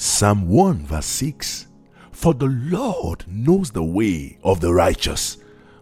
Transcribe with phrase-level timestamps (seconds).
[0.00, 1.66] Psalm 1 verse 6
[2.12, 5.38] For the Lord knows the way of the righteous,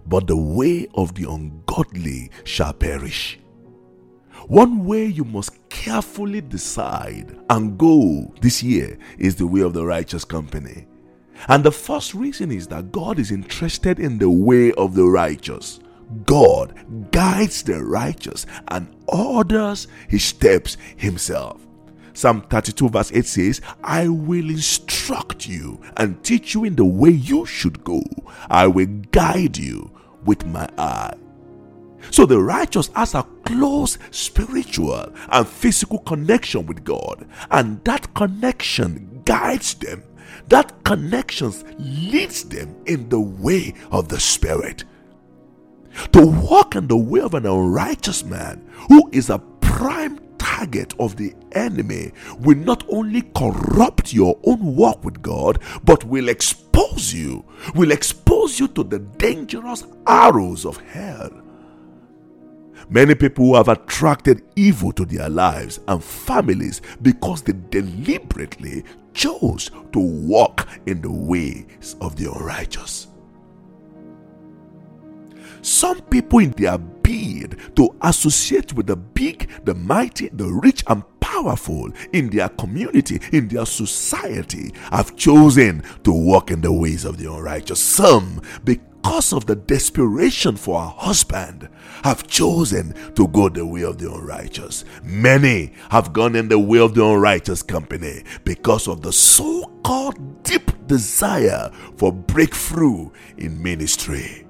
[0.06, 3.38] but the way of the ungodly shall perish.
[4.46, 9.84] One way you must carefully decide and go this year is the way of the
[9.84, 10.86] righteous company.
[11.48, 15.78] And the first reason is that God is interested in the way of the righteous.
[16.24, 21.65] God guides the righteous and orders his steps himself.
[22.16, 27.10] Psalm 32, verse 8 says, I will instruct you and teach you in the way
[27.10, 28.02] you should go.
[28.48, 29.90] I will guide you
[30.24, 31.12] with my eye.
[32.10, 39.20] So the righteous has a close spiritual and physical connection with God, and that connection
[39.26, 40.02] guides them.
[40.48, 44.84] That connection leads them in the way of the Spirit.
[46.12, 50.18] To walk in the way of an unrighteous man who is a prime
[50.56, 56.28] target of the enemy will not only corrupt your own walk with God, but will
[56.28, 57.44] expose you,
[57.74, 61.30] will expose you to the dangerous arrows of hell.
[62.88, 69.98] Many people have attracted evil to their lives and families because they deliberately chose to
[69.98, 73.08] walk in the ways of the unrighteous.
[75.66, 81.02] Some people, in their bid to associate with the big, the mighty, the rich, and
[81.18, 87.18] powerful in their community, in their society, have chosen to walk in the ways of
[87.18, 87.80] the unrighteous.
[87.80, 91.68] Some, because of the desperation for a husband,
[92.04, 94.84] have chosen to go the way of the unrighteous.
[95.02, 100.44] Many have gone in the way of the unrighteous company because of the so called
[100.44, 104.45] deep desire for breakthrough in ministry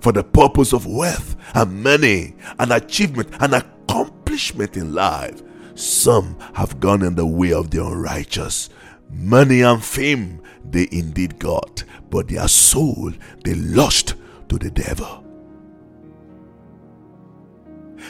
[0.00, 5.42] for the purpose of wealth and money and achievement and accomplishment in life.
[5.74, 8.70] Some have gone in the way of the unrighteous.
[9.10, 13.12] Money and fame they indeed got, but their soul
[13.44, 14.14] they lost
[14.48, 15.24] to the devil.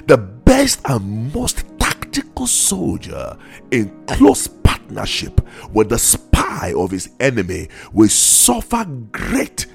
[0.06, 3.36] The best and most tactical soldier
[3.70, 5.40] in close partnership
[5.72, 9.66] with the spy of his enemy will suffer great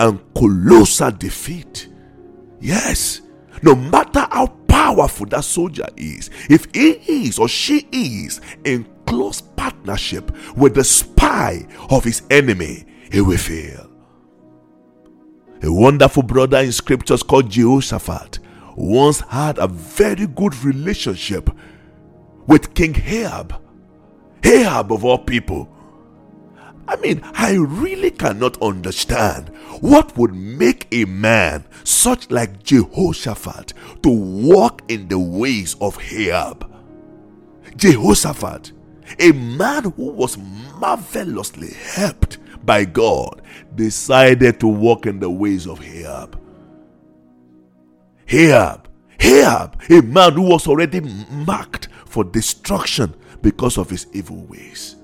[0.00, 1.88] and colossal defeat.
[2.58, 3.20] Yes,
[3.62, 9.40] no matter how powerful that soldier is, if he is or she is in close
[9.40, 13.88] partnership with the spy of his enemy, he will fail.
[15.62, 18.38] A wonderful brother in scriptures called Jehoshaphat
[18.76, 21.50] once had a very good relationship
[22.46, 23.62] with King Ahab.
[24.42, 25.68] Ahab, of all people,
[26.90, 34.10] I mean, I really cannot understand what would make a man such like Jehoshaphat to
[34.10, 36.68] walk in the ways of Ahab.
[37.76, 38.72] Jehoshaphat,
[39.20, 40.36] a man who was
[40.80, 43.40] marvelously helped by God,
[43.76, 46.40] decided to walk in the ways of Ahab.
[48.28, 48.88] Ahab,
[49.20, 50.98] Ahab, a man who was already
[51.30, 54.96] marked for destruction because of his evil ways.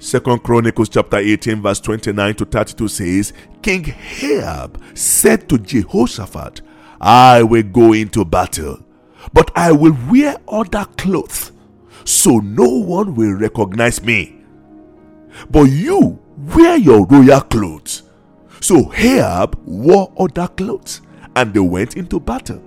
[0.00, 6.62] Second Chronicles chapter 18 verse 29 to 32 says, King Ahab said to Jehoshaphat,
[7.02, 8.80] I will go into battle,
[9.34, 11.52] but I will wear other clothes,
[12.06, 14.42] so no one will recognize me.
[15.50, 16.18] But you
[16.54, 18.04] wear your royal clothes.
[18.60, 21.02] So Ahab wore other clothes,
[21.36, 22.62] and they went into battle.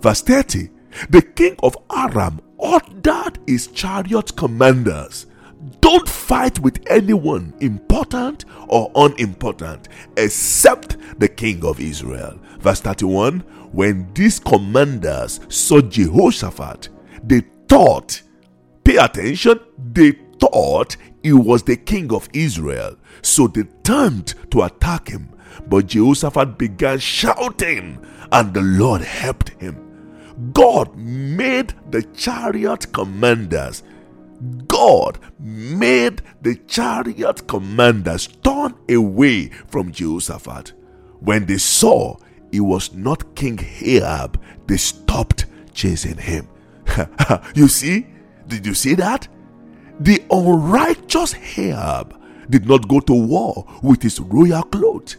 [0.00, 0.70] Verse 30
[1.08, 5.26] The king of Aram ordered his chariot commanders
[5.80, 12.38] don't fight with anyone, important or unimportant, except the king of Israel.
[12.58, 13.40] Verse 31
[13.72, 16.88] When these commanders saw Jehoshaphat,
[17.22, 18.22] they thought,
[18.84, 19.60] pay attention,
[19.92, 22.96] they thought he was the king of Israel.
[23.22, 25.28] So they turned to attack him.
[25.68, 29.78] But Jehoshaphat began shouting, and the Lord helped him.
[30.52, 33.82] God made the chariot commanders
[34.82, 40.72] God made the chariot commanders turn away from Jehoshaphat.
[41.20, 42.16] When they saw
[42.50, 46.48] he was not King Ahab, they stopped chasing him.
[47.54, 48.08] you see?
[48.48, 49.28] Did you see that?
[50.00, 52.20] The unrighteous Ahab
[52.50, 55.16] did not go to war with his royal clothes.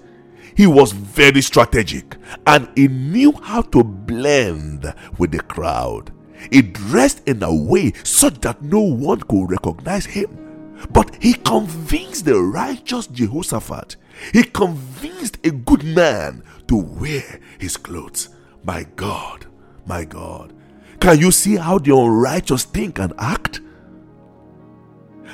[0.58, 6.12] He was very strategic and he knew how to blend with the crowd.
[6.52, 10.40] He dressed in a way such that no one could recognize him.
[10.92, 13.96] But he convinced the righteous Jehoshaphat.
[14.32, 18.30] He convinced a good man to wear his clothes.
[18.64, 19.46] My God,
[19.86, 20.54] my God.
[21.00, 23.62] Can you see how the unrighteous think and act?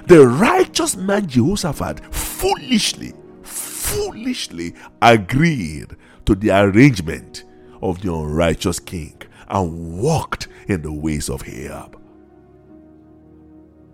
[0.09, 3.13] the righteous man Jehoshaphat foolishly,
[3.44, 5.95] foolishly agreed
[6.25, 7.44] to the arrangement
[7.81, 11.99] of the unrighteous king and walked in the ways of Ahab.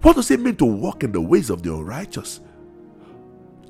[0.01, 2.39] What does it mean to walk in the ways of the unrighteous?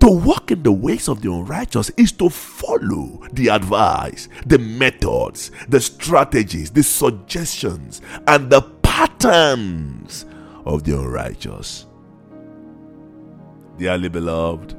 [0.02, 5.52] To walk in the ways of the unrighteous is to follow the advice, the methods,
[5.70, 10.26] the strategies, the suggestions, and the patterns
[10.66, 11.86] of the unrighteous.
[13.78, 14.76] Dearly beloved,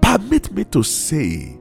[0.00, 1.58] permit me to say,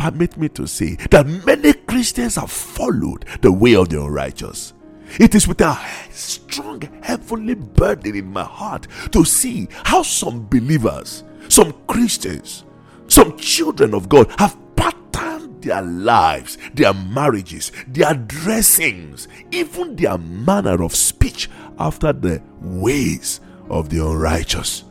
[0.00, 4.72] permit me to say that many Christians have followed the way of the unrighteous.
[5.18, 5.78] It is with a
[6.10, 12.64] strong heavenly burden in my heart to see how some believers, some Christians,
[13.08, 20.82] some children of God have patterned their lives, their marriages, their dressings, even their manner
[20.82, 24.84] of speech after the ways of the unrighteous.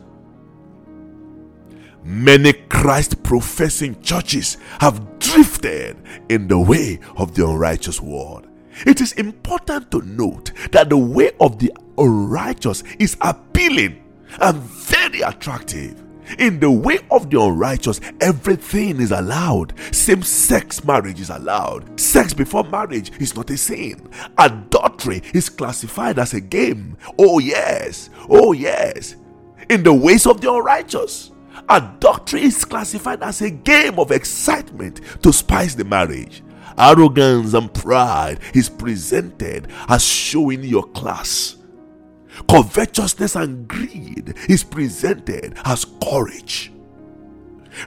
[2.02, 5.96] Many Christ professing churches have drifted
[6.28, 8.48] in the way of the unrighteous world.
[8.86, 14.02] It is important to note that the way of the unrighteous is appealing
[14.40, 16.02] and very attractive.
[16.38, 19.74] In the way of the unrighteous, everything is allowed.
[19.94, 21.98] Same sex marriage is allowed.
[21.98, 24.08] Sex before marriage is not a sin.
[24.38, 26.96] Adultery is classified as a game.
[27.18, 28.10] Oh, yes.
[28.28, 29.16] Oh, yes.
[29.68, 31.32] In the ways of the unrighteous,
[31.70, 36.42] adultery is classified as a game of excitement to spice the marriage.
[36.76, 41.56] Arrogance and pride is presented as showing your class.
[42.48, 46.72] Covetousness and greed is presented as courage.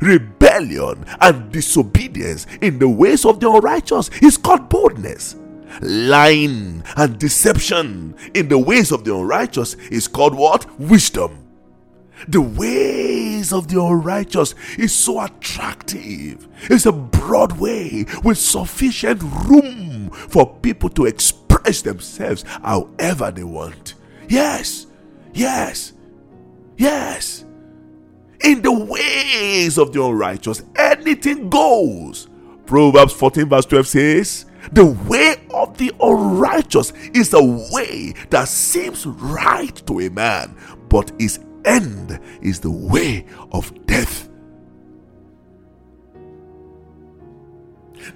[0.02, 5.36] Rebellion and disobedience in the ways of the unrighteous is called boldness.
[5.82, 10.80] Lying and deception in the ways of the unrighteous is called what?
[10.80, 11.43] Wisdom.
[12.28, 16.48] The ways of the unrighteous is so attractive.
[16.70, 23.96] It's a broad way with sufficient room for people to express themselves however they want.
[24.30, 24.88] Yes,
[25.34, 25.94] yes,
[26.78, 27.46] yes.
[28.44, 32.28] In the ways of the unrighteous, anything goes.
[32.66, 37.44] Proverbs 14, verse 12 says, The way of the unrighteous is a
[37.74, 40.56] way that seems right to a man,
[40.90, 44.30] but is end is the way of death.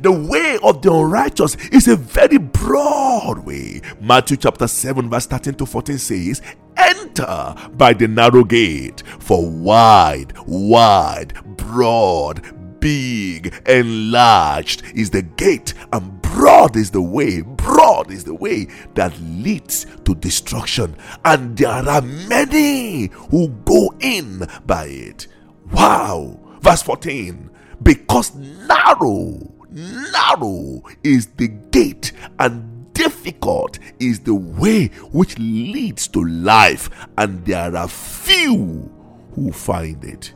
[0.02, 3.82] The way of the unrighteous is a very broad way.
[4.02, 6.42] Matthew chapter 7, verse 13 to 14 says,
[6.76, 12.42] Enter by the narrow gate, for wide, wide, broad,
[12.80, 19.20] big, enlarged is the gate, and broad is the way, broad is the way that
[19.20, 20.96] leads to destruction,
[21.26, 25.28] and there are many who go in by it.
[25.72, 26.40] Wow!
[26.62, 27.52] Verse 14
[27.84, 29.40] because narrow,
[29.70, 37.76] narrow is the gate, and difficult is the way which leads to life, and there
[37.76, 38.92] are few
[39.34, 40.34] who find it.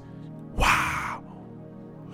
[0.56, 0.91] Wow!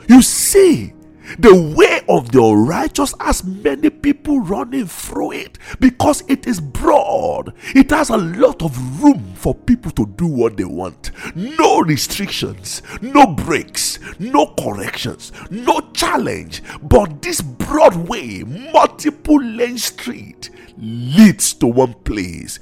[0.07, 0.93] You see,
[1.37, 7.53] the way of the righteous has many people running through it because it is broad.
[7.75, 11.11] It has a lot of room for people to do what they want.
[11.35, 16.63] No restrictions, no breaks, no corrections, no challenge.
[16.81, 22.59] But this broad way, multiple lane street, leads to one place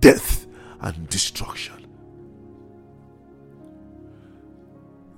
[0.00, 0.46] death
[0.80, 1.77] and destruction.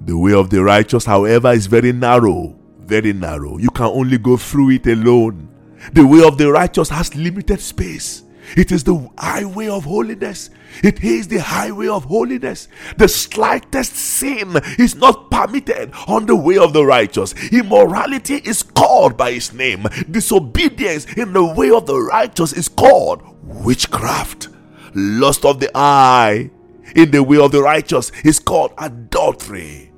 [0.03, 2.57] The way of the righteous, however, is very narrow.
[2.81, 3.59] Very narrow.
[3.59, 5.49] You can only go through it alone.
[5.93, 8.23] The way of the righteous has limited space.
[8.57, 10.51] It is the highway of holiness.
[10.83, 12.69] It is the highway of holiness.
[12.97, 17.35] The slightest sin is not permitted on the way of the righteous.
[17.53, 19.87] Immorality is called by its name.
[20.11, 24.49] Disobedience in the way of the righteous is called witchcraft.
[24.95, 26.51] Lust of the eye
[26.97, 29.90] in the way of the righteous is called adultery.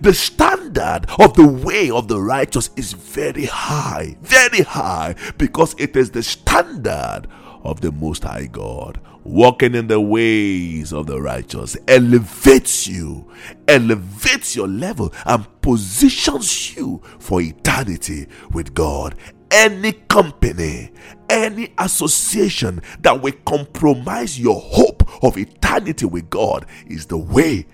[0.00, 5.96] The standard of the way of the righteous is very high, very high, because it
[5.96, 7.26] is the standard
[7.62, 9.00] of the Most High God.
[9.22, 13.30] Walking in the ways of the righteous elevates you,
[13.68, 19.16] elevates your level, and positions you for eternity with God.
[19.50, 20.92] Any company,
[21.28, 27.66] any association that will compromise your hope of eternity with God is the way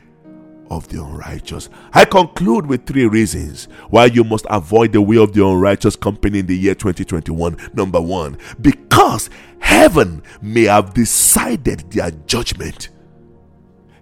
[0.71, 1.69] of the unrighteous.
[1.93, 6.41] I conclude with three reasons why you must avoid the way of the unrighteous company
[6.41, 7.57] in the year 2021.
[7.75, 9.31] Number one, because
[9.61, 12.91] heaven may have decided their judgment.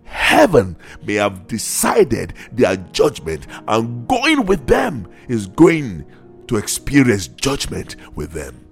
[0.04, 6.04] heaven may have decided their judgment, and going with them is going
[6.46, 8.63] to experience judgment with them.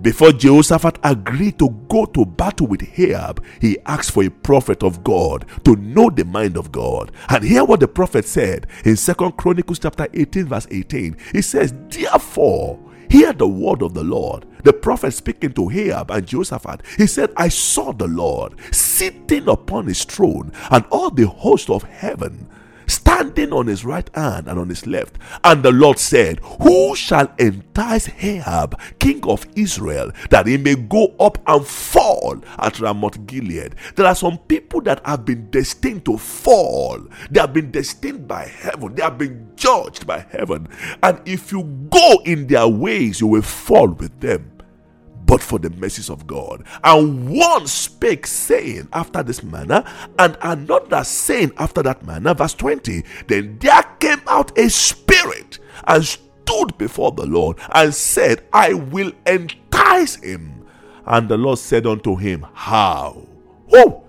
[0.00, 5.02] Before Jehoshaphat agreed to go to battle with Ahab, he asked for a prophet of
[5.02, 7.10] God to know the mind of God.
[7.28, 11.16] And hear what the prophet said in Second Chronicles chapter 18, verse 18.
[11.32, 12.78] He says, Therefore,
[13.10, 14.46] hear the word of the Lord.
[14.62, 19.86] The prophet speaking to Ahab and Jehoshaphat, he said, I saw the Lord sitting upon
[19.86, 22.48] his throne, and all the host of heaven
[22.88, 25.16] standing on his right hand and on his left.
[25.44, 31.14] And the Lord said, Who shall entice Ahab, king of Israel, that he may go
[31.20, 33.74] up and fall at Ramoth Gilead?
[33.94, 36.98] There are some people that have been destined to fall.
[37.30, 38.94] They have been destined by heaven.
[38.94, 40.68] They have been judged by heaven.
[41.02, 44.57] And if you go in their ways, you will fall with them
[45.28, 46.64] but for the mercies of God.
[46.82, 49.84] And one spake, saying after this manner,
[50.18, 52.34] and another saying after that manner.
[52.34, 58.42] Verse 20 Then there came out a spirit and stood before the Lord and said,
[58.54, 60.66] I will entice him.
[61.06, 63.28] And the Lord said unto him, How?
[63.70, 64.02] Who?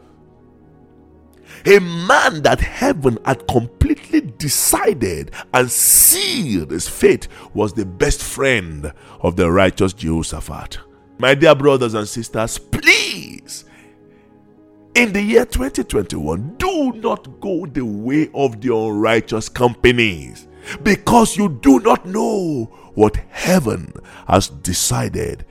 [1.66, 8.94] A man that heaven had completely decided and sealed his fate was the best friend
[9.20, 10.80] of the righteous Jehoshaphat.
[11.22, 13.66] My dear brothers and sisters, please,
[14.96, 20.48] in the year 2021, do not go the way of the unrighteous companies
[20.82, 23.92] because you do not know what heaven
[24.30, 25.46] has decided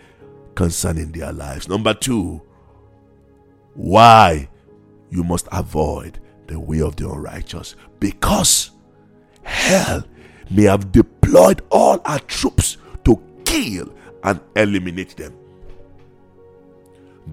[0.54, 1.68] concerning their lives.
[1.68, 2.40] Number two,
[3.74, 4.48] why
[5.10, 8.70] you must avoid the way of the unrighteous because
[9.42, 10.02] hell
[10.50, 13.92] may have deployed all our troops to kill
[14.24, 15.37] and eliminate them.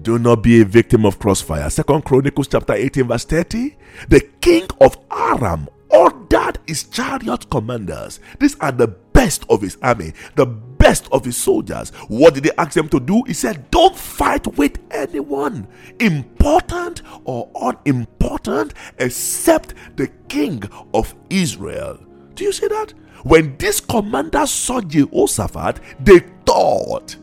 [0.02, 1.68] Do not be a victim of crossfire.
[1.70, 3.76] Second Chronicles chapter 18, verse 30.
[4.08, 8.20] The king of Aram ordered his chariot commanders.
[8.38, 11.90] These are the best of his army, the best of his soldiers.
[12.08, 13.22] What did he ask them to do?
[13.26, 15.66] He said, Don't fight with anyone,
[16.00, 20.62] important or unimportant, except the king
[20.94, 21.98] of Israel.
[22.34, 22.92] Do you see that?
[23.22, 27.16] When these commanders saw Jehoshaphat, they thought,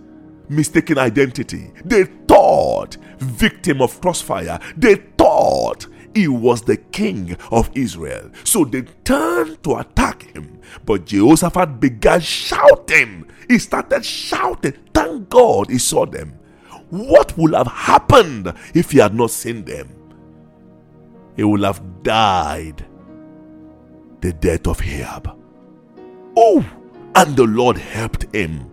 [0.50, 1.72] mistaken identity.
[1.86, 4.60] They thought victim of crossfire.
[4.78, 8.30] They thought he was the king of Israel.
[8.44, 10.60] So they turned to attack him.
[10.86, 13.30] But Jehoshaphat began shouting.
[13.48, 14.74] He started shouting.
[14.94, 16.40] Thank God he saw them.
[16.90, 19.90] What would have happened if he had not seen them?
[21.36, 22.86] He would have died
[24.22, 25.36] the death of Ahab.
[26.38, 26.66] Oh,
[27.16, 28.70] and the Lord helped him.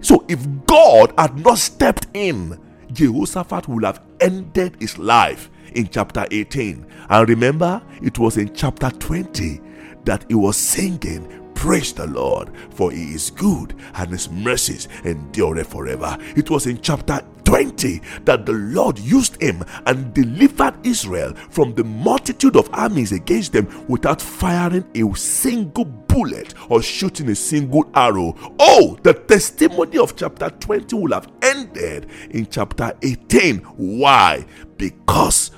[0.00, 2.58] So if God had not stepped in,
[2.92, 6.86] Jehoshaphat would have ended his life in chapter 18.
[7.08, 9.60] And remember, it was in chapter 20
[10.04, 15.62] that he was singing, Praise the Lord, for he is good and his mercies endure
[15.62, 16.16] forever.
[16.34, 21.84] It was in chapter 20 that the Lord used him and delivered Israel from the
[21.84, 28.34] multitude of armies against them without firing a single bullet or shooting a single arrow.
[28.58, 33.58] Oh, the testimony of chapter 20 will have ended in chapter 18.
[33.58, 34.44] Why?
[34.76, 35.50] Because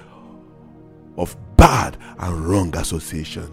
[1.17, 3.53] of bad and wrong association.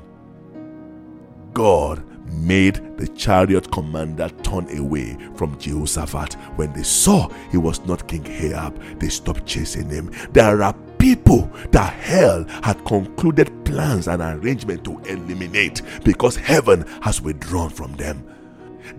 [1.53, 6.33] God made the chariot commander turn away from Jehoshaphat.
[6.55, 10.11] When they saw he was not King Ahab, they stopped chasing him.
[10.31, 17.21] There are people that hell had concluded plans and arrangement to eliminate because heaven has
[17.21, 18.23] withdrawn from them.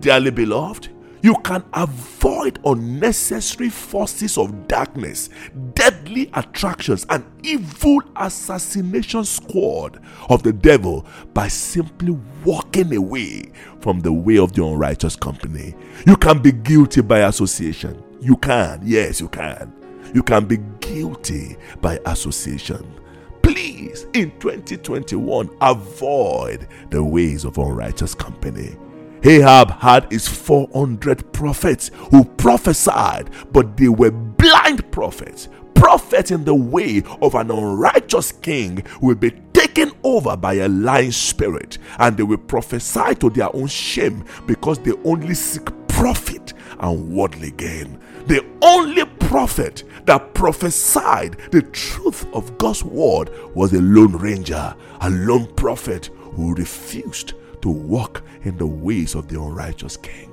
[0.00, 0.88] Dearly beloved,
[1.22, 5.28] you can avoid unnecessary forces of darkness,
[5.74, 14.12] deadly attractions, and evil assassination squad of the devil by simply walking away from the
[14.12, 15.74] way of the unrighteous company.
[16.06, 18.02] You can be guilty by association.
[18.20, 19.72] You can, yes, you can.
[20.14, 22.94] You can be guilty by association.
[23.42, 28.76] Please, in 2021, avoid the ways of unrighteous company.
[29.22, 35.48] Ahab had his 400 prophets who prophesied, but they were blind prophets.
[35.74, 41.12] Prophets in the way of an unrighteous king will be taken over by a lying
[41.12, 47.12] spirit, and they will prophesy to their own shame because they only seek profit and
[47.12, 47.98] worldly gain.
[48.26, 55.10] The only prophet that prophesied the truth of God's word was a lone ranger, a
[55.10, 60.28] lone prophet who refused to walk in the ways of the unrighteous king.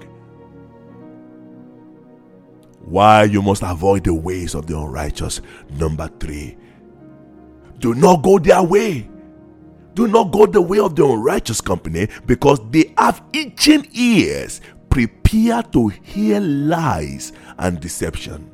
[2.81, 5.41] Why you must avoid the ways of the unrighteous.
[5.71, 6.57] Number three,
[7.79, 9.09] Do not go their way.
[9.93, 14.61] Do not go the way of the unrighteous company because they have itching ears.
[14.89, 18.51] Prepare to hear lies and deception.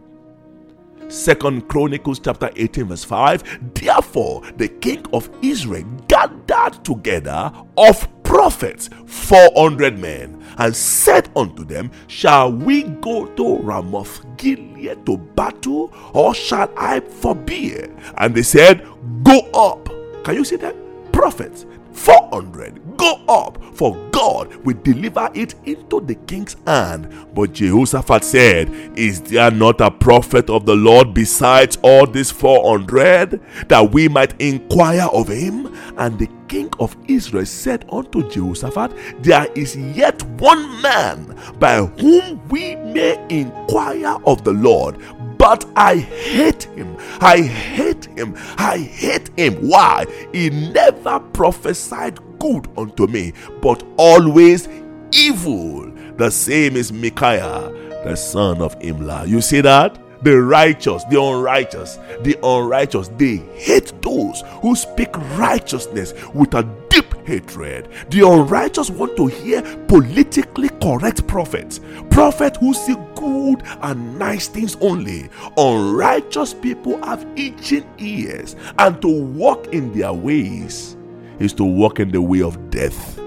[1.10, 3.74] Second Chronicles chapter 18, verse 5.
[3.76, 11.92] Therefore, the king of Israel gathered together of prophets 400 men and said unto them,
[12.08, 17.96] Shall we go to Ramoth Gilead to battle, or shall I forbear?
[18.18, 18.88] And they said,
[19.22, 19.88] Go up.
[20.24, 20.76] Can you see that?
[21.12, 27.14] Prophets 400 go up, for God will deliver it into the king's hand.
[27.34, 33.40] But Jehoshaphat said, Is there not a prophet of the Lord besides all these 400
[33.68, 35.73] that we might inquire of him?
[35.98, 42.48] And the king of Israel said unto Jehoshaphat, There is yet one man by whom
[42.50, 44.98] we may inquire of the Lord,
[45.38, 46.98] but I hate him.
[47.20, 48.36] I hate him.
[48.58, 49.56] I hate him.
[49.68, 50.06] Why?
[50.32, 54.68] He never prophesied good unto me, but always
[55.12, 55.92] evil.
[56.18, 57.72] The same is Micaiah,
[58.04, 59.28] the son of Imlah.
[59.28, 59.98] You see that?
[60.24, 67.14] The righteous, the unrighteous, the unrighteous, they hate those who speak righteousness with a deep
[67.26, 67.90] hatred.
[68.10, 74.78] The unrighteous want to hear politically correct prophets, prophets who see good and nice things
[74.80, 75.30] only.
[75.58, 80.96] Unrighteous people have itching ears, and to walk in their ways
[81.40, 83.20] is to walk in the way of death.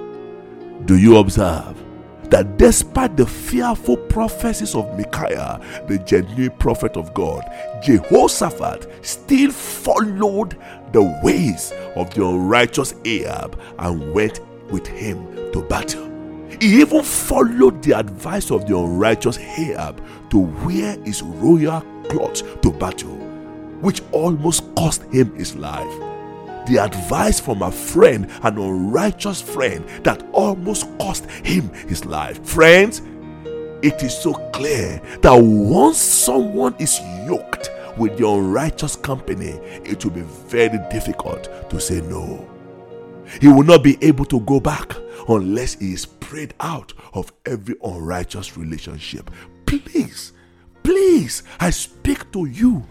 [0.87, 1.86] Do you observe?
[2.31, 7.45] That despite the fearful prophecies of Micaiah, the genuine prophet of God,
[7.83, 10.57] Jehoshaphat still followed
[10.93, 14.41] the ways of the unrighteous Ahab and went
[14.71, 16.05] with him to battle.
[16.61, 22.71] He even followed the advice of the unrighteous Ahab to wear his royal clothes to
[22.71, 23.17] battle,
[23.81, 26.16] which almost cost him his life
[26.67, 32.45] the advice from a friend, an unrighteous friend that almost cost him his life.
[32.47, 33.03] Friends,
[33.83, 40.13] it is so clear that once someone is yoked with the unrighteous company, it will
[40.13, 42.49] be very difficult to say no.
[43.41, 44.97] He will not be able to go back
[45.29, 49.31] unless he is prayed out of every unrighteous relationship.
[49.67, 50.33] Please,
[50.83, 52.85] please, I speak to you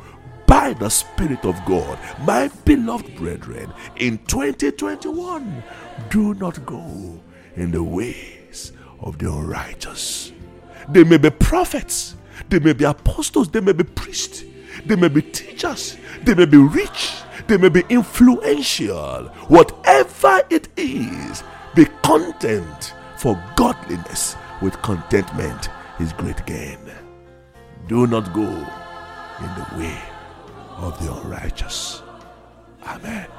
[0.47, 1.97] by the Spirit of God.
[2.25, 5.63] My beloved brethren, in 2021,
[6.09, 7.19] do not go
[7.55, 10.31] in the ways of the unrighteous.
[10.89, 12.15] They may be prophets,
[12.49, 14.43] they may be apostles, they may be priests,
[14.85, 17.13] they may be teachers, they may be rich,
[17.47, 19.25] they may be influential.
[19.47, 21.43] Whatever it is,
[21.75, 26.79] be content for godliness with contentment is great gain.
[27.87, 30.14] Do not go in the way
[30.77, 32.01] of the unrighteous.
[32.85, 33.34] Amen.